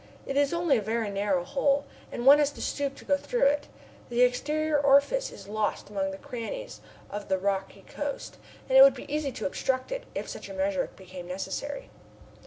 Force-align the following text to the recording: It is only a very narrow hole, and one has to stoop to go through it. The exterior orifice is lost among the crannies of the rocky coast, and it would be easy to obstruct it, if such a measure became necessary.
It 0.25 0.35
is 0.35 0.51
only 0.51 0.77
a 0.77 0.81
very 0.81 1.11
narrow 1.11 1.43
hole, 1.43 1.85
and 2.11 2.25
one 2.25 2.39
has 2.39 2.49
to 2.53 2.59
stoop 2.63 2.95
to 2.95 3.05
go 3.05 3.17
through 3.17 3.45
it. 3.45 3.67
The 4.09 4.23
exterior 4.23 4.79
orifice 4.79 5.31
is 5.31 5.47
lost 5.47 5.91
among 5.91 6.09
the 6.09 6.17
crannies 6.17 6.81
of 7.11 7.27
the 7.27 7.37
rocky 7.37 7.83
coast, 7.87 8.37
and 8.67 8.75
it 8.75 8.81
would 8.81 8.95
be 8.95 9.05
easy 9.13 9.31
to 9.33 9.45
obstruct 9.45 9.91
it, 9.91 10.05
if 10.15 10.27
such 10.27 10.49
a 10.49 10.55
measure 10.55 10.89
became 10.95 11.27
necessary. 11.27 11.91